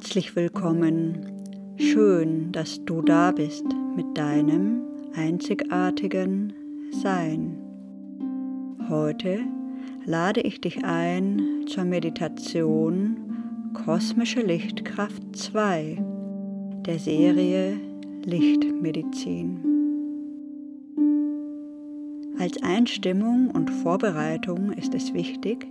Herzlich 0.00 0.36
willkommen. 0.36 1.26
Schön, 1.76 2.52
dass 2.52 2.84
du 2.84 3.02
da 3.02 3.32
bist 3.32 3.64
mit 3.96 4.16
deinem 4.16 4.82
einzigartigen 5.16 6.52
Sein. 6.92 7.58
Heute 8.88 9.40
lade 10.06 10.40
ich 10.40 10.60
dich 10.60 10.84
ein 10.84 11.64
zur 11.66 11.84
Meditation 11.84 13.16
Kosmische 13.74 14.40
Lichtkraft 14.40 15.34
2 15.34 15.98
der 16.86 17.00
Serie 17.00 17.80
Lichtmedizin. 18.24 19.58
Als 22.38 22.62
Einstimmung 22.62 23.50
und 23.50 23.68
Vorbereitung 23.68 24.70
ist 24.74 24.94
es 24.94 25.12
wichtig, 25.12 25.66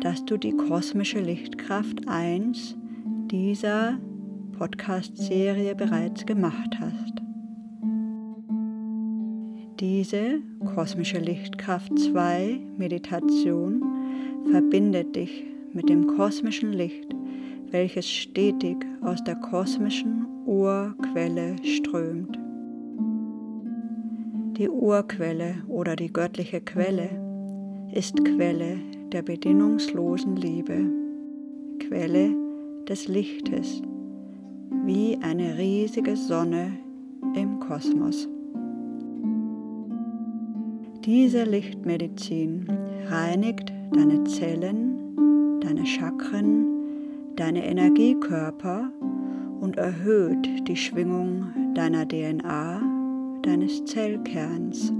dass 0.00 0.24
du 0.24 0.36
die 0.38 0.56
kosmische 0.56 1.20
Lichtkraft 1.20 2.08
1 2.08 2.76
dieser 3.30 3.98
Podcast-Serie 4.58 5.76
bereits 5.76 6.26
gemacht 6.26 6.76
hast. 6.80 7.22
Diese 9.78 10.40
kosmische 10.74 11.18
Lichtkraft 11.18 11.96
2 11.96 12.60
Meditation 12.76 13.82
verbindet 14.50 15.14
dich 15.14 15.44
mit 15.72 15.88
dem 15.88 16.08
kosmischen 16.08 16.72
Licht, 16.72 17.14
welches 17.70 18.10
stetig 18.10 18.76
aus 19.00 19.22
der 19.22 19.36
kosmischen 19.36 20.26
Urquelle 20.44 21.56
strömt. 21.62 22.36
Die 24.58 24.68
Urquelle 24.68 25.54
oder 25.68 25.94
die 25.94 26.12
göttliche 26.12 26.60
Quelle 26.60 27.08
ist 27.92 28.22
Quelle 28.24 28.78
der 29.12 29.22
bedingungslosen 29.22 30.36
Liebe, 30.36 30.84
Quelle 31.78 32.49
des 32.90 33.06
Lichtes, 33.06 33.80
wie 34.84 35.16
eine 35.22 35.56
riesige 35.56 36.16
Sonne 36.16 36.72
im 37.36 37.60
Kosmos. 37.60 38.28
Diese 41.04 41.44
Lichtmedizin 41.44 42.66
reinigt 43.06 43.72
deine 43.94 44.24
Zellen, 44.24 45.60
deine 45.60 45.86
Chakren, 45.86 46.66
deine 47.36 47.64
Energiekörper 47.64 48.90
und 49.60 49.76
erhöht 49.76 50.66
die 50.66 50.76
Schwingung 50.76 51.74
deiner 51.76 52.08
DNA, 52.08 52.82
deines 53.42 53.84
Zellkerns. 53.84 54.92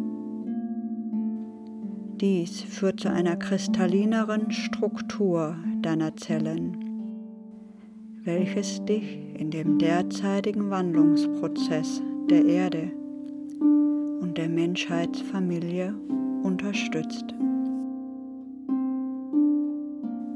Dies 2.21 2.63
führt 2.63 3.01
zu 3.01 3.11
einer 3.11 3.35
kristallineren 3.35 4.53
Struktur 4.53 5.57
deiner 5.83 6.15
Zellen, 6.15 6.90
welches 8.25 8.85
dich 8.85 9.19
in 9.35 9.51
dem 9.51 9.79
derzeitigen 9.79 10.69
Wandlungsprozess 10.71 12.03
der 12.29 12.45
Erde 12.45 12.91
und 13.61 14.35
der 14.37 14.49
Menschheitsfamilie 14.49 15.95
unterstützt. 16.43 17.35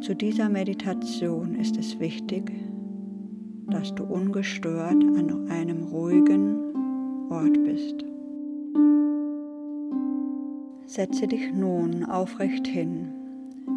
Zu 0.00 0.14
dieser 0.14 0.48
Meditation 0.48 1.54
ist 1.54 1.76
es 1.76 1.98
wichtig, 2.00 2.52
dass 3.68 3.94
du 3.94 4.04
ungestört 4.04 5.02
an 5.02 5.48
einem 5.48 5.84
ruhigen 5.84 7.30
Ort 7.30 7.62
bist. 7.64 8.04
Setze 10.86 11.26
dich 11.26 11.52
nun 11.52 12.04
aufrecht 12.04 12.66
hin. 12.66 13.08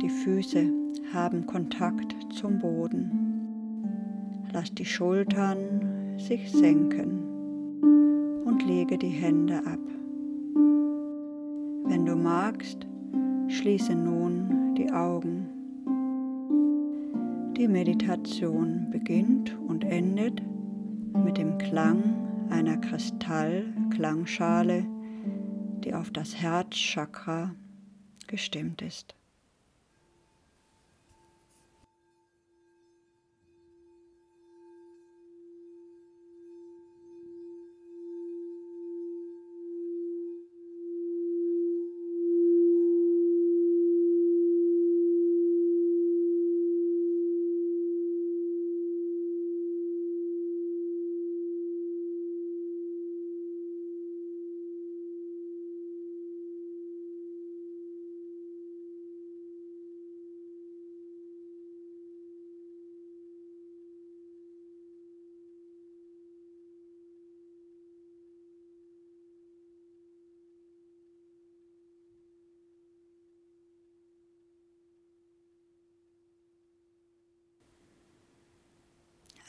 Die 0.02 0.10
Füße 0.10 0.70
haben 1.14 1.46
Kontakt 1.46 2.16
zum 2.34 2.60
Boden. 2.60 3.27
Lass 4.54 4.74
die 4.74 4.86
Schultern 4.86 6.18
sich 6.18 6.50
senken 6.52 8.44
und 8.46 8.66
lege 8.66 8.98
die 8.98 9.10
Hände 9.10 9.58
ab. 9.66 9.80
Wenn 11.86 12.06
du 12.06 12.16
magst, 12.16 12.88
schließe 13.48 13.96
nun 13.96 14.76
die 14.76 14.92
Augen. 14.92 15.48
Die 17.58 17.68
Meditation 17.68 18.88
beginnt 18.92 19.58
und 19.68 19.84
endet 19.84 20.42
mit 21.14 21.38
dem 21.38 21.58
Klang 21.58 22.16
einer 22.50 22.78
Kristallklangschale 22.78 24.86
die 25.84 25.94
auf 25.94 26.12
das 26.12 26.36
Herzchakra 26.36 27.56
gestimmt 28.28 28.82
ist. 28.82 29.17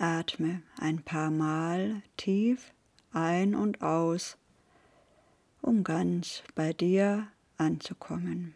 Atme 0.01 0.63
ein 0.79 1.03
paar 1.03 1.31
Mal 1.31 2.03
tief 2.17 2.73
ein 3.13 3.55
und 3.55 3.83
aus, 3.83 4.39
um 5.61 5.83
ganz 5.83 6.45
bei 6.55 6.73
dir 6.73 7.27
anzukommen. 7.57 8.55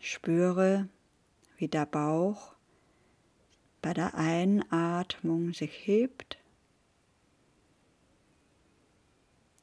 Spüre, 0.00 0.88
wie 1.56 1.68
der 1.68 1.86
Bauch 1.86 2.54
bei 3.82 3.92
der 3.92 4.14
Einatmung 4.14 5.52
sich 5.52 5.86
hebt 5.86 6.38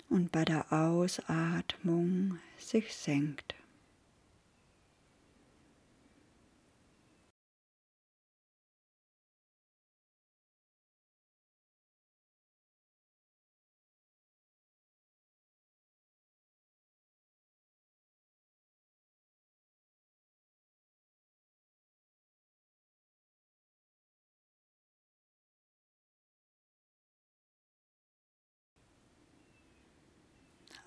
und 0.10 0.32
bei 0.32 0.46
der 0.46 0.72
Ausatmung 0.72 2.38
sich 2.58 2.94
senkt. 2.96 3.61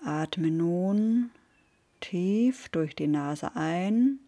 Atme 0.05 0.51
nun 0.51 1.31
tief 1.99 2.69
durch 2.69 2.95
die 2.95 3.07
Nase 3.07 3.55
ein 3.55 4.19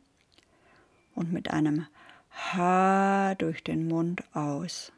und 1.16 1.32
mit 1.32 1.52
einem 1.52 1.86
Ha 2.32 3.36
durch 3.36 3.64
den 3.64 3.88
Mund 3.88 4.24
aus. 4.36 4.92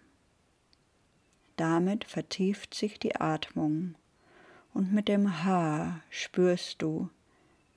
Damit 1.57 2.05
vertieft 2.05 2.73
sich 2.73 2.99
die 2.99 3.15
Atmung 3.15 3.95
und 4.73 4.93
mit 4.93 5.07
dem 5.07 5.43
Ha 5.43 6.01
spürst 6.09 6.81
du 6.81 7.09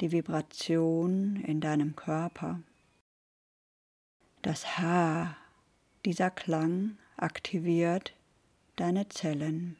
die 0.00 0.12
Vibration 0.12 1.36
in 1.36 1.60
deinem 1.60 1.96
Körper. 1.96 2.60
Das 4.42 4.78
Ha, 4.78 5.36
dieser 6.04 6.30
Klang 6.30 6.96
aktiviert 7.16 8.12
deine 8.76 9.08
Zellen. 9.08 9.76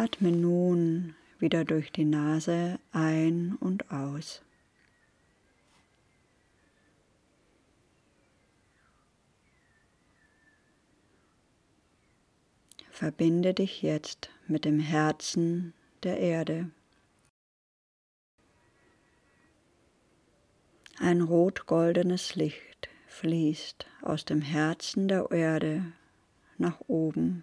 Atme 0.00 0.30
nun 0.30 1.16
wieder 1.40 1.64
durch 1.64 1.90
die 1.90 2.04
Nase 2.04 2.78
ein 2.92 3.56
und 3.58 3.90
aus. 3.90 4.42
Verbinde 12.92 13.54
dich 13.54 13.82
jetzt 13.82 14.30
mit 14.46 14.64
dem 14.64 14.78
Herzen 14.78 15.74
der 16.04 16.20
Erde. 16.20 16.70
Ein 21.00 21.22
rot-goldenes 21.22 22.36
Licht 22.36 22.88
fließt 23.08 23.84
aus 24.02 24.24
dem 24.24 24.42
Herzen 24.42 25.08
der 25.08 25.32
Erde 25.32 25.92
nach 26.56 26.78
oben 26.86 27.42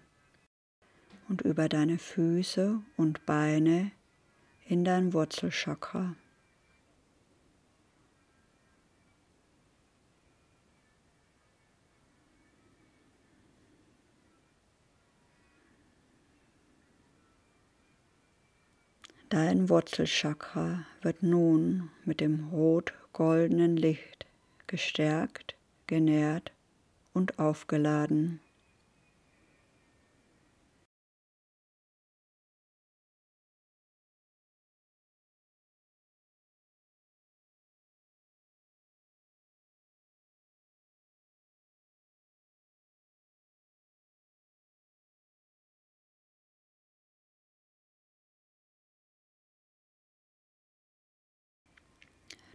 und 1.28 1.42
über 1.42 1.68
deine 1.68 1.98
Füße 1.98 2.80
und 2.96 3.26
Beine 3.26 3.90
in 4.68 4.84
dein 4.84 5.12
Wurzelchakra. 5.12 6.14
Dein 19.28 19.68
Wurzelchakra 19.68 20.86
wird 21.02 21.24
nun 21.24 21.90
mit 22.04 22.20
dem 22.20 22.48
rot-goldenen 22.50 23.76
Licht 23.76 24.24
gestärkt, 24.68 25.56
genährt 25.88 26.52
und 27.12 27.38
aufgeladen. 27.40 28.40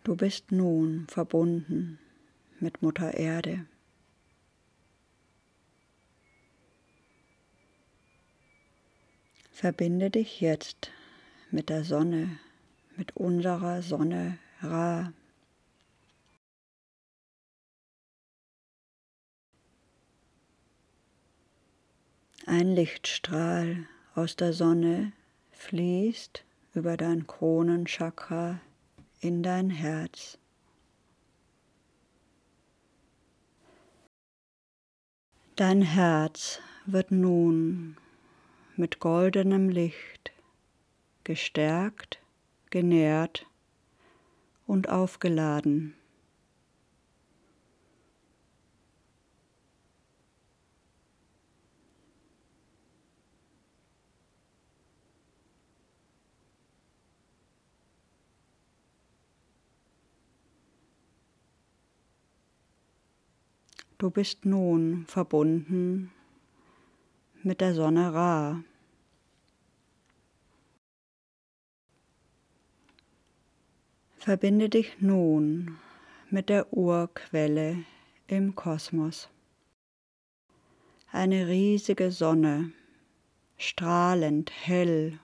Du 0.04 0.16
bist 0.16 0.52
nun 0.52 1.06
verbunden 1.08 2.00
mit 2.60 2.82
Mutter 2.82 3.14
Erde. 3.14 3.68
Verbinde 9.52 10.10
dich 10.10 10.42
jetzt 10.42 10.90
mit 11.52 11.70
der 11.70 11.84
Sonne, 11.84 12.40
mit 12.98 13.16
unserer 13.16 13.84
Sonne 13.84 14.40
Ra. 14.62 15.14
Ein 22.48 22.74
Lichtstrahl 22.74 23.88
aus 24.16 24.36
der 24.36 24.54
Sonne 24.54 25.14
fließt 25.52 26.44
über 26.74 26.98
dein 26.98 27.28
Kronenchakra 27.28 28.60
in 29.22 29.44
dein 29.44 29.70
Herz. 29.70 30.40
Dein 35.56 35.84
Herz 35.84 36.60
wird 36.88 37.12
nun 37.12 37.98
mit 38.76 39.00
goldenem 39.00 39.70
Licht 39.70 40.32
gestärkt, 41.24 42.20
genährt 42.72 43.46
und 44.66 44.90
aufgeladen. 44.90 45.94
Du 64.02 64.10
bist 64.10 64.46
nun 64.46 65.06
verbunden 65.06 66.12
mit 67.44 67.62
der 67.62 67.76
Sonne 67.76 68.12
Ra. 68.12 68.64
Verbinde 74.18 74.70
dich 74.70 75.00
nun 75.02 75.78
mit 76.32 76.50
der 76.50 76.74
Urquelle 76.74 77.86
im 78.26 78.56
Kosmos. 78.56 79.30
Eine 81.12 81.48
riesige 81.48 82.10
Sonne, 82.10 82.72
strahlend 83.60 84.50
hell 84.50 85.20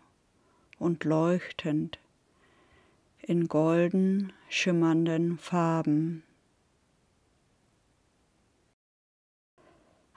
und 0.77 1.03
leuchtend 1.03 1.97
in 3.23 3.47
golden 3.47 4.33
schimmernden 4.49 5.39
Farben. 5.39 6.21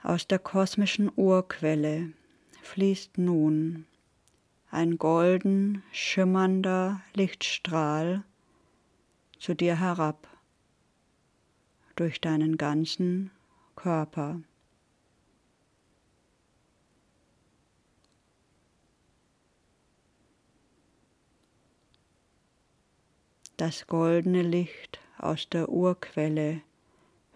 Aus 0.03 0.27
der 0.27 0.39
kosmischen 0.39 1.11
Urquelle 1.15 2.11
fließt 2.63 3.19
nun 3.19 3.85
ein 4.71 4.97
golden 4.97 5.83
schimmernder 5.91 7.01
Lichtstrahl 7.13 8.23
zu 9.37 9.53
dir 9.53 9.79
herab 9.79 10.27
durch 11.95 12.19
deinen 12.19 12.57
ganzen 12.57 13.29
Körper. 13.75 14.41
Das 23.57 23.85
goldene 23.85 24.41
Licht 24.41 24.99
aus 25.19 25.47
der 25.47 25.69
Urquelle 25.69 26.61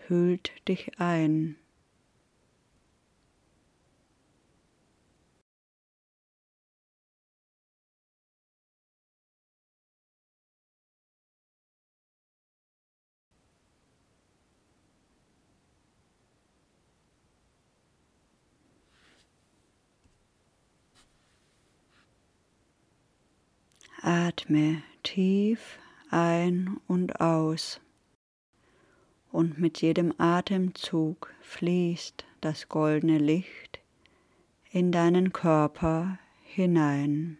hüllt 0.07 0.51
dich 0.67 0.99
ein. 0.99 1.57
Atme 24.37 24.83
tief 25.01 25.79
ein 26.09 26.75
und 26.87 27.21
aus. 27.21 27.79
Und 29.31 29.57
mit 29.59 29.81
jedem 29.81 30.13
Atemzug 30.17 31.33
fließt 31.39 32.25
das 32.41 32.67
goldene 32.67 33.17
Licht 33.17 33.79
in 34.71 34.91
deinen 34.91 35.31
Körper 35.31 36.19
hinein. 36.43 37.37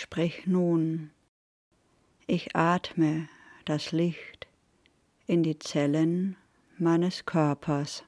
Sprich 0.00 0.46
nun, 0.46 1.10
ich 2.28 2.54
atme 2.54 3.28
das 3.64 3.90
Licht 3.90 4.46
in 5.26 5.42
die 5.42 5.58
Zellen 5.58 6.36
meines 6.78 7.26
Körpers. 7.26 8.04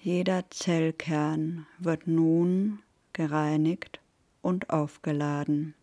Jeder 0.00 0.50
Zellkern 0.50 1.66
wird 1.78 2.06
nun 2.06 2.82
gereinigt 3.12 4.00
und 4.40 4.70
aufgeladen. 4.70 5.74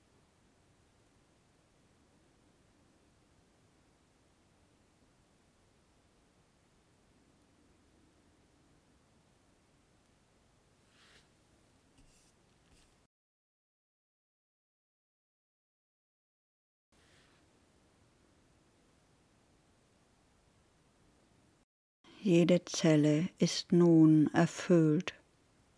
Jede 22.35 22.65
Zelle 22.65 23.29
ist 23.37 23.71
nun 23.71 24.27
erfüllt 24.33 25.13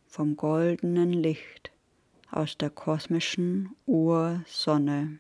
vom 0.08 0.38
goldenen 0.38 1.12
Licht 1.12 1.74
aus 2.32 2.58
der 2.58 2.70
kosmischen 2.70 3.76
Ursonne. 3.86 5.20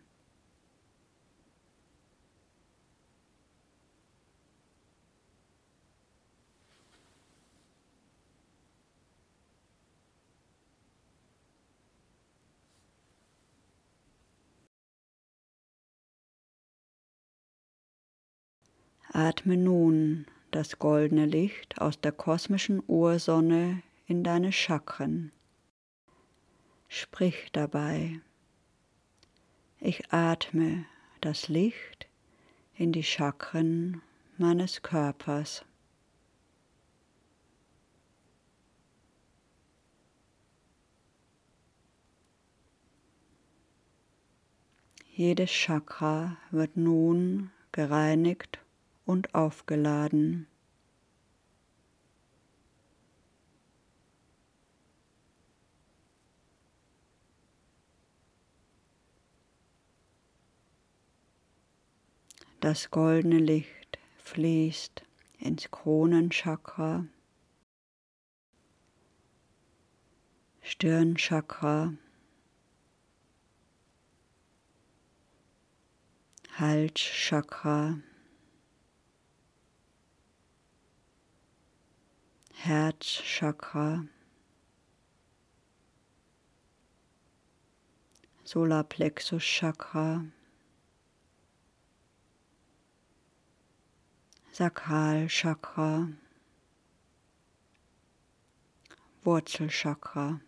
Atme 19.11 19.57
nun 19.57 20.27
das 20.55 20.79
goldene 20.79 21.25
Licht 21.25 21.81
aus 21.81 21.99
der 21.99 22.13
kosmischen 22.13 22.81
Ursonne 22.87 23.83
in 24.07 24.23
deine 24.23 24.53
Chakren. 24.53 25.33
Sprich 26.87 27.49
dabei. 27.51 28.21
Ich 29.81 30.13
atme 30.13 30.85
das 31.19 31.49
Licht 31.49 32.07
in 32.73 32.93
die 32.93 33.03
Chakren 33.03 34.01
meines 34.37 34.81
Körpers. 34.81 35.65
Jedes 45.11 45.51
Chakra 45.51 46.37
wird 46.51 46.77
nun 46.77 47.51
gereinigt 47.73 48.64
und 49.05 49.33
aufgeladen. 49.35 50.47
Das 62.65 62.89
goldene 62.89 63.37
Licht 63.37 63.99
fließt 64.23 65.03
ins 65.37 65.69
Kronenchakra, 65.69 67.05
Stirnchakra, 70.63 71.93
Halschakra, 76.57 77.99
Herzchakra, 82.63 84.07
Solarplexus 88.43 89.43
Chakra, 89.43 90.25
Sakralchakra, 94.51 96.13
Wurzelchakra. 99.23 100.44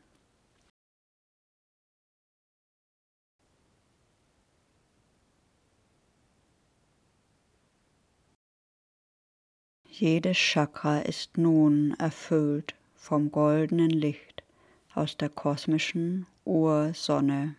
Jedes 9.99 10.37
Chakra 10.37 10.99
ist 10.99 11.39
nun 11.39 11.95
erfüllt 11.97 12.75
vom 12.93 13.31
goldenen 13.31 13.89
Licht 13.89 14.43
aus 14.93 15.17
der 15.17 15.29
kosmischen 15.29 16.27
Ursonne. 16.45 17.55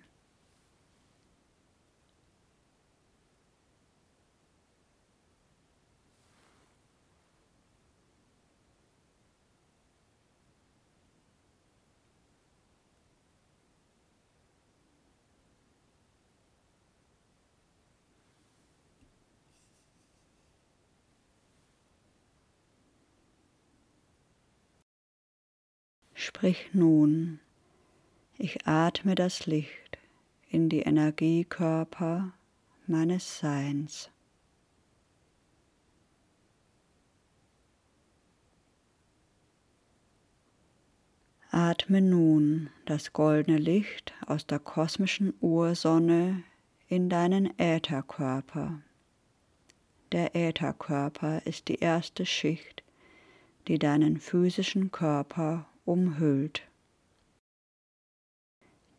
Sprich 26.28 26.68
nun, 26.74 27.40
ich 28.36 28.66
atme 28.66 29.14
das 29.14 29.46
Licht 29.46 29.96
in 30.50 30.68
die 30.68 30.80
Energiekörper 30.80 32.34
meines 32.86 33.38
Seins. 33.38 34.10
Atme 41.50 42.02
nun 42.02 42.68
das 42.84 43.14
goldene 43.14 43.56
Licht 43.56 44.12
aus 44.26 44.46
der 44.46 44.58
kosmischen 44.58 45.32
Ursonne 45.40 46.44
in 46.88 47.08
deinen 47.08 47.58
Ätherkörper. 47.58 48.82
Der 50.12 50.36
Ätherkörper 50.36 51.46
ist 51.46 51.68
die 51.68 51.76
erste 51.76 52.26
Schicht, 52.26 52.82
die 53.66 53.78
deinen 53.78 54.18
physischen 54.18 54.92
Körper 54.92 55.66
umhüllt. 55.88 56.68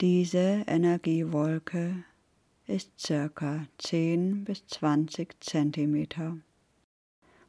Diese 0.02 0.64
Energiewolke 0.66 2.04
ist 2.66 3.00
circa 3.00 3.68
10 3.78 4.44
bis 4.44 4.66
20 4.66 5.40
Zentimeter 5.40 6.38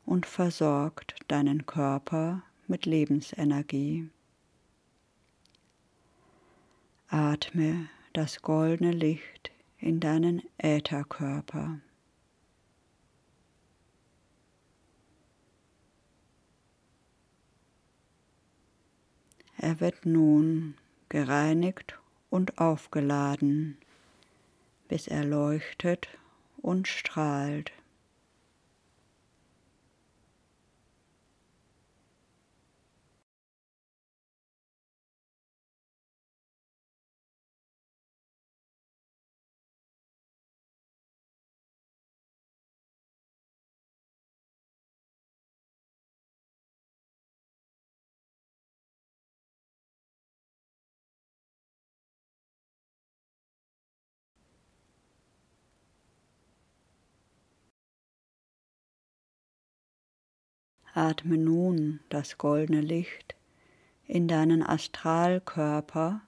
und 0.05 0.27
versorgt 0.27 1.15
deinen 1.29 1.65
Körper 1.65 2.43
mit 2.67 2.85
Lebensenergie. 2.85 4.11
Atme 7.09 7.89
das 8.13 8.43
goldene 8.43 8.93
Licht 8.93 9.53
in 9.79 10.01
deinen 10.01 10.43
Ätherkörper. 10.59 11.81
Er 19.63 19.79
wird 19.79 20.07
nun 20.07 20.75
gereinigt 21.11 21.99
und 22.31 22.57
aufgeladen, 22.57 23.77
bis 24.89 25.07
er 25.07 25.23
leuchtet 25.23 26.09
und 26.63 26.89
strahlt. 26.89 27.71
Atme 60.95 61.37
nun 61.37 62.01
das 62.09 62.39
goldene 62.39 62.81
Licht 62.81 63.37
in 64.07 64.27
deinen 64.27 64.63
Astralkörper, 64.65 66.21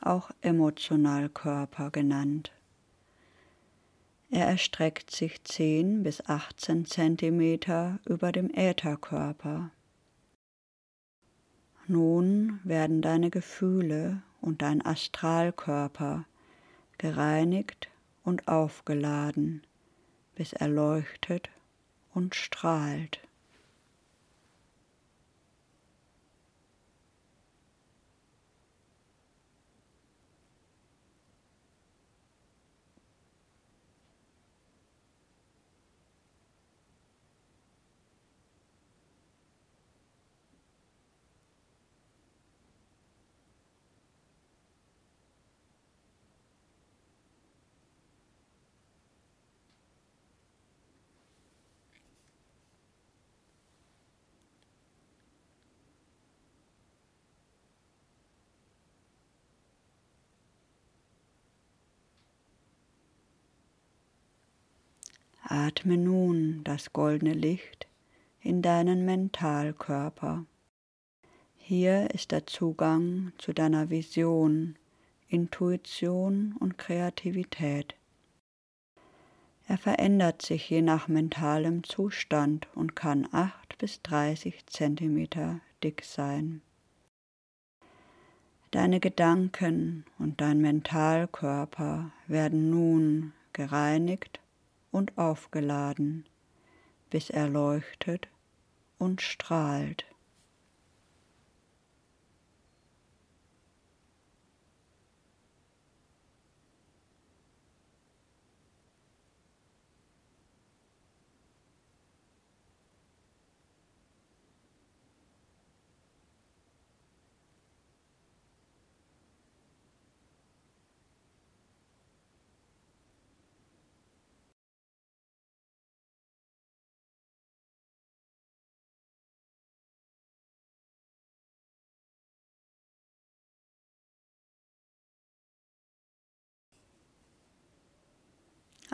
auch 0.00 0.30
Emotionalkörper 0.40 1.90
genannt. 1.90 2.52
Er 4.30 4.46
erstreckt 4.46 5.12
sich 5.12 5.44
10 5.44 6.02
bis 6.02 6.26
18 6.26 6.86
Zentimeter 6.86 8.00
über 8.04 8.32
dem 8.32 8.50
Ätherkörper. 8.52 9.70
Nun 11.86 12.58
werden 12.64 13.00
deine 13.00 13.30
Gefühle 13.30 14.22
und 14.40 14.62
dein 14.62 14.84
Astralkörper 14.84 16.24
gereinigt 16.98 17.90
und 18.24 18.48
aufgeladen, 18.48 19.62
bis 20.34 20.52
er 20.52 20.68
leuchtet 20.68 21.48
und 22.12 22.34
strahlt. 22.34 23.20
Atme 65.56 65.96
nun 65.96 66.64
das 66.64 66.92
goldene 66.92 67.32
Licht 67.32 67.86
in 68.40 68.60
deinen 68.60 69.04
Mentalkörper. 69.04 70.46
Hier 71.54 72.10
ist 72.12 72.32
der 72.32 72.44
Zugang 72.48 73.30
zu 73.38 73.52
deiner 73.52 73.88
Vision, 73.88 74.74
Intuition 75.28 76.56
und 76.58 76.76
Kreativität. 76.76 77.94
Er 79.68 79.78
verändert 79.78 80.42
sich 80.42 80.68
je 80.68 80.82
nach 80.82 81.06
mentalem 81.06 81.84
Zustand 81.84 82.66
und 82.74 82.96
kann 82.96 83.28
8 83.30 83.78
bis 83.78 84.02
30 84.02 84.66
Zentimeter 84.66 85.60
dick 85.84 86.02
sein. 86.02 86.62
Deine 88.72 88.98
Gedanken 88.98 90.04
und 90.18 90.40
dein 90.40 90.60
Mentalkörper 90.60 92.10
werden 92.26 92.70
nun 92.70 93.32
gereinigt 93.52 94.40
und 94.94 95.18
aufgeladen, 95.18 96.24
bis 97.10 97.28
er 97.28 97.48
leuchtet 97.48 98.28
und 98.96 99.20
strahlt. 99.20 100.04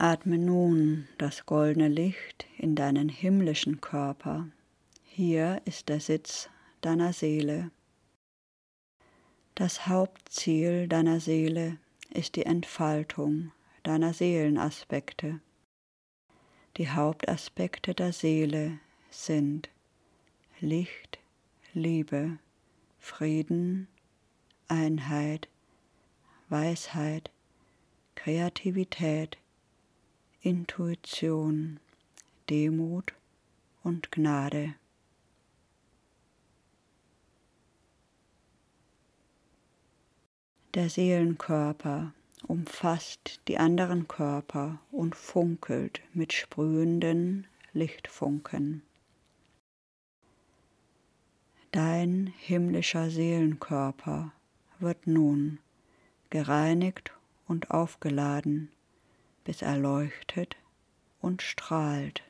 Atme 0.02 0.38
nun 0.38 1.06
das 1.18 1.44
goldene 1.44 1.88
Licht 1.88 2.46
in 2.56 2.74
deinen 2.74 3.10
himmlischen 3.10 3.82
Körper. 3.82 4.48
Hier 5.04 5.60
ist 5.66 5.90
der 5.90 6.00
Sitz 6.00 6.48
deiner 6.80 7.12
Seele. 7.12 7.70
Das 9.54 9.86
Hauptziel 9.88 10.88
deiner 10.88 11.20
Seele 11.20 11.76
ist 12.08 12.36
die 12.36 12.46
Entfaltung 12.46 13.52
deiner 13.82 14.14
Seelenaspekte. 14.14 15.40
Die 16.78 16.88
Hauptaspekte 16.88 17.92
der 17.92 18.14
Seele 18.14 18.78
sind 19.10 19.68
Licht, 20.60 21.18
Liebe, 21.74 22.38
Frieden, 22.98 23.86
Einheit, 24.66 25.46
Weisheit, 26.48 27.30
Kreativität, 28.14 29.36
Intuition, 30.42 31.80
Demut 32.48 33.12
und 33.82 34.10
Gnade. 34.10 34.74
Der 40.72 40.88
Seelenkörper 40.88 42.14
umfasst 42.46 43.42
die 43.48 43.58
anderen 43.58 44.08
Körper 44.08 44.80
und 44.90 45.14
funkelt 45.14 46.00
mit 46.14 46.32
sprühenden 46.32 47.46
Lichtfunken. 47.74 48.82
Dein 51.70 52.32
himmlischer 52.38 53.10
Seelenkörper 53.10 54.32
wird 54.78 55.06
nun 55.06 55.58
gereinigt 56.30 57.12
und 57.46 57.70
aufgeladen 57.70 58.70
bis 59.50 59.62
er 59.62 59.76
leuchtet 59.76 60.56
und 61.20 61.42
strahlt. 61.42 62.22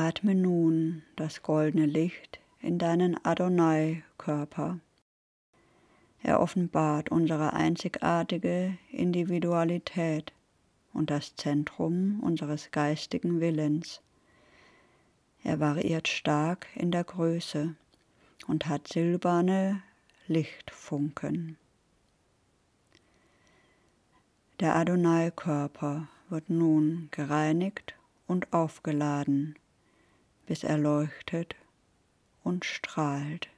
Atme 0.00 0.36
nun 0.36 1.02
das 1.16 1.42
goldene 1.42 1.84
Licht 1.84 2.38
in 2.60 2.78
deinen 2.78 3.18
Adonai-Körper. 3.24 4.78
Er 6.22 6.38
offenbart 6.38 7.10
unsere 7.10 7.52
einzigartige 7.52 8.78
Individualität 8.92 10.32
und 10.92 11.10
das 11.10 11.34
Zentrum 11.34 12.20
unseres 12.20 12.70
geistigen 12.70 13.40
Willens. 13.40 14.00
Er 15.42 15.58
variiert 15.58 16.06
stark 16.06 16.68
in 16.76 16.92
der 16.92 17.02
Größe 17.02 17.74
und 18.46 18.66
hat 18.68 18.86
silberne 18.86 19.82
Lichtfunken. 20.28 21.56
Der 24.60 24.76
Adonai-Körper 24.76 26.06
wird 26.28 26.50
nun 26.50 27.08
gereinigt 27.10 27.96
und 28.28 28.52
aufgeladen 28.52 29.56
bis 30.48 30.64
er 30.64 30.78
leuchtet 30.78 31.56
und 32.42 32.64
strahlt. 32.64 33.48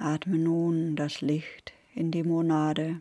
Atme 0.00 0.38
nun 0.38 0.94
das 0.94 1.22
Licht 1.22 1.72
in 1.92 2.12
die 2.12 2.22
Monade. 2.22 3.00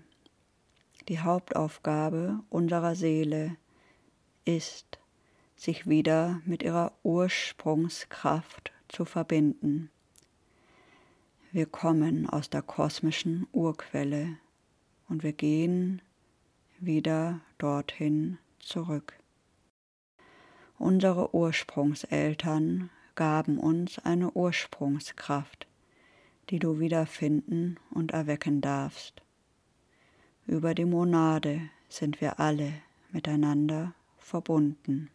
Die 1.07 1.19
Hauptaufgabe 1.19 2.39
unserer 2.49 2.95
Seele 2.95 3.55
ist, 4.45 4.97
sich 5.55 5.87
wieder 5.87 6.41
mit 6.45 6.63
ihrer 6.63 6.91
Ursprungskraft 7.03 8.71
zu 8.87 9.05
verbinden. 9.05 9.91
Wir 11.51 11.67
kommen 11.67 12.27
aus 12.27 12.49
der 12.49 12.63
kosmischen 12.63 13.45
Urquelle 13.51 14.37
und 15.07 15.21
wir 15.21 15.33
gehen 15.33 16.01
wieder 16.79 17.41
dorthin 17.59 18.39
zurück. 18.59 19.13
Unsere 20.79 21.35
Ursprungseltern 21.35 22.89
gaben 23.13 23.59
uns 23.59 23.99
eine 23.99 24.31
Ursprungskraft, 24.31 25.67
die 26.49 26.59
du 26.59 26.79
wiederfinden 26.79 27.77
und 27.91 28.11
erwecken 28.11 28.61
darfst. 28.61 29.21
Über 30.45 30.73
die 30.73 30.85
Monade 30.85 31.69
sind 31.89 32.21
wir 32.21 32.39
alle 32.39 32.73
miteinander 33.11 33.93
verbunden. 34.17 35.09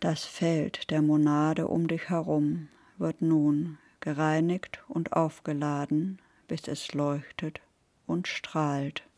Das 0.00 0.24
Feld 0.24 0.90
der 0.90 1.02
Monade 1.02 1.68
um 1.68 1.86
dich 1.86 2.08
herum 2.08 2.68
wird 2.96 3.20
nun 3.20 3.76
gereinigt 4.00 4.82
und 4.88 5.12
aufgeladen, 5.12 6.20
bis 6.48 6.68
es 6.68 6.94
leuchtet 6.94 7.60
und 8.06 8.26
strahlt. 8.26 9.09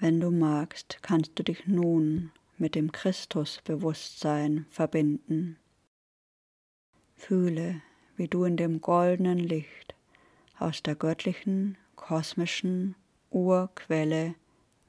Wenn 0.00 0.18
du 0.18 0.30
magst, 0.30 0.98
kannst 1.02 1.38
du 1.38 1.42
dich 1.42 1.66
nun 1.66 2.32
mit 2.56 2.74
dem 2.74 2.90
Christusbewusstsein 2.90 4.64
verbinden. 4.70 5.58
Fühle, 7.16 7.82
wie 8.16 8.26
du 8.26 8.44
in 8.44 8.56
dem 8.56 8.80
goldenen 8.80 9.38
Licht 9.38 9.94
aus 10.58 10.82
der 10.82 10.94
göttlichen, 10.94 11.76
kosmischen 11.96 12.94
Urquelle 13.28 14.34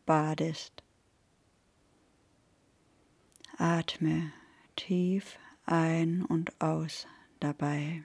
badest. 0.05 0.81
Atme 3.57 4.31
tief 4.77 5.37
ein 5.65 6.23
und 6.23 6.59
aus 6.61 7.05
dabei. 7.41 8.03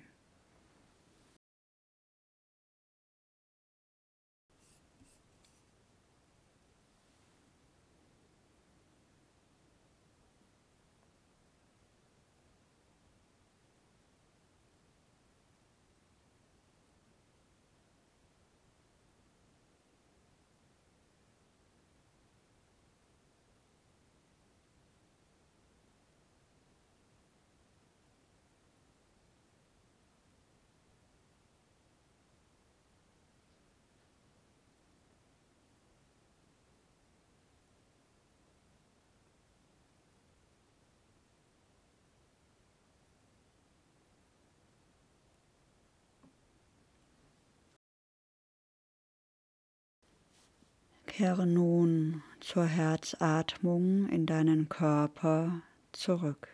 Kehre 51.17 51.47
nun 51.47 52.23
zur 52.41 52.67
Herzatmung 52.67 54.07
in 54.11 54.27
deinen 54.27 54.69
Körper 54.69 55.63
zurück. 55.93 56.49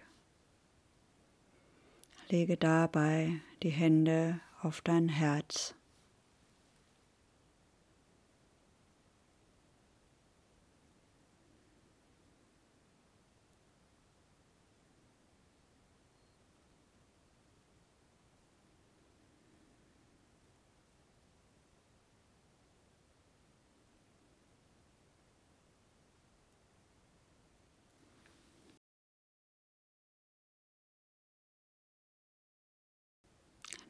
Lege 2.29 2.57
dabei 2.57 3.41
die 3.65 3.71
Hände 3.71 4.39
auf 4.61 4.81
dein 4.81 5.09
Herz. 5.09 5.75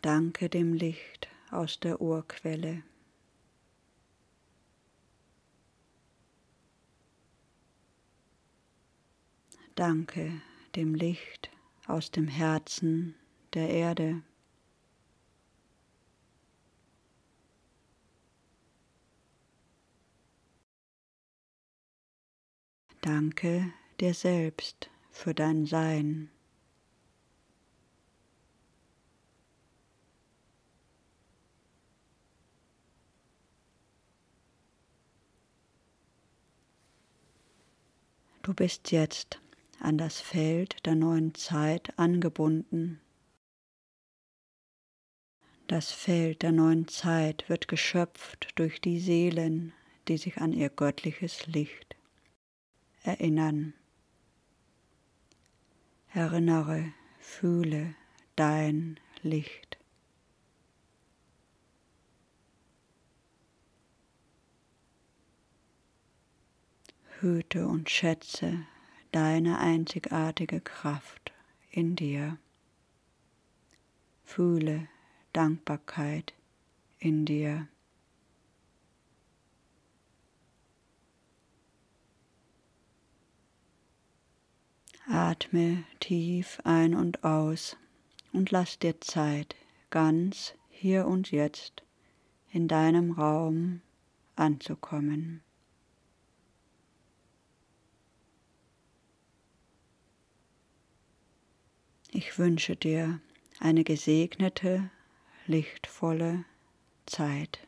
Danke 0.03 0.49
dem 0.49 0.75
Licht 0.75 1.29
aus 1.53 1.79
der 1.79 2.01
Urquelle. 2.01 2.83
Danke 9.77 10.43
dem 10.75 10.97
Licht 10.97 11.51
aus 11.87 12.11
dem 12.11 12.27
Herzen 12.27 13.15
der 13.55 13.71
Erde. 13.71 14.23
Danke 23.03 23.73
dir 24.01 24.15
selbst 24.15 24.91
für 25.13 25.33
dein 25.33 25.65
Sein. 25.65 26.29
Du 38.43 38.55
bist 38.55 38.91
jetzt 38.91 39.41
an 39.79 39.99
das 39.99 40.21
Feld 40.21 40.85
der 40.85 40.97
neuen 40.97 41.33
Zeit 41.37 41.97
angebunden. 41.97 43.01
Das 45.69 45.93
Feld 45.93 46.43
der 46.43 46.51
neuen 46.51 46.89
Zeit 46.89 47.49
wird 47.49 47.69
geschöpft 47.69 48.51
durch 48.57 48.81
die 48.81 48.99
Seelen, 48.99 49.73
die 50.09 50.17
sich 50.17 50.39
an 50.39 50.53
ihr 50.53 50.71
göttliches 50.71 51.47
Licht 51.47 51.95
erinnern. 53.05 53.75
Erinnere, 56.13 56.93
fühle 57.21 57.95
dein 58.35 58.99
Licht. 59.23 59.72
Hüte 67.23 67.69
und 67.69 67.89
schätze 67.89 68.67
deine 69.13 69.59
einzigartige 69.59 70.61
Kraft 70.61 71.33
in 71.71 71.95
dir. 71.97 72.37
Fühle 74.25 74.89
Dankbarkeit 75.33 76.35
in 76.99 77.25
dir. 77.25 77.69
Atme 85.07 85.85
tief 86.01 86.61
ein 86.65 86.95
und 86.95 87.23
aus 87.25 87.77
und 88.33 88.51
lass 88.51 88.79
dir 88.79 89.01
Zeit, 89.01 89.57
ganz 89.91 90.55
hier 90.71 91.07
und 91.07 91.31
jetzt 91.31 91.83
in 92.51 92.69
deinem 92.69 93.13
Raum 93.13 93.83
anzukommen. 94.37 95.43
Ich 102.15 102.39
wünsche 102.39 102.77
dir 102.77 103.21
eine 103.59 103.85
gesegnete, 103.85 104.91
lichtvolle 105.47 106.45
Zeit. 107.07 107.61